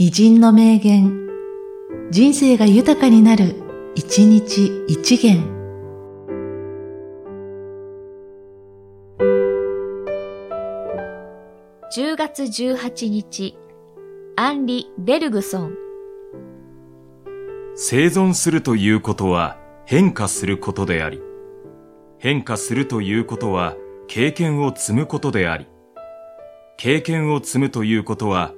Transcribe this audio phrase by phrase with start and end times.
[0.00, 1.28] 偉人の名言、
[2.12, 3.56] 人生が豊かになる、
[3.96, 5.42] 一日一元。
[11.96, 13.58] 10月18日、
[14.36, 15.74] アンリ・ベルグソン。
[17.74, 21.20] 生存するということは変化することであり、
[22.20, 23.74] 変化するということは
[24.06, 25.66] 経験を積むことであり、
[26.76, 28.54] 経験を積むということは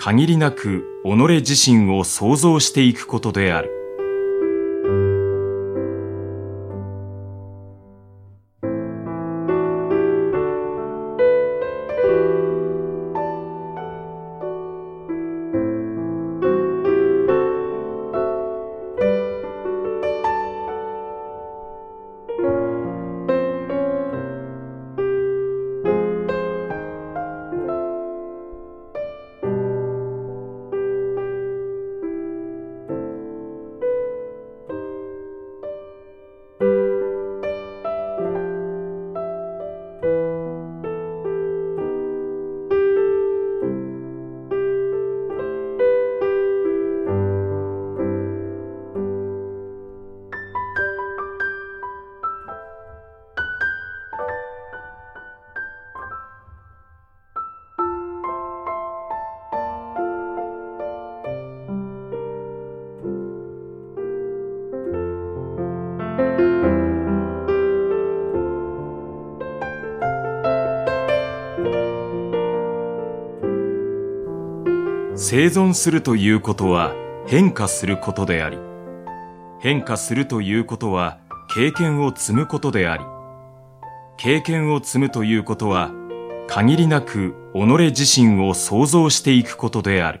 [0.00, 1.08] 限りなく己
[1.40, 3.77] 自身を創造していくことである。
[75.20, 76.94] 生存するということは
[77.26, 78.56] 変化することであり、
[79.58, 81.18] 変化するということは
[81.52, 83.04] 経験を積むことであり、
[84.16, 85.90] 経験を積むということは
[86.46, 90.20] 限りなく己自身を創造していくことである。